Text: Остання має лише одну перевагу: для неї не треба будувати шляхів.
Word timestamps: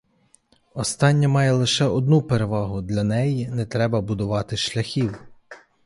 Остання 0.73 1.27
має 1.27 1.51
лише 1.51 1.85
одну 1.85 2.21
перевагу: 2.21 2.81
для 2.81 3.03
неї 3.03 3.47
не 3.47 3.65
треба 3.65 4.01
будувати 4.01 4.57
шляхів. 4.57 5.19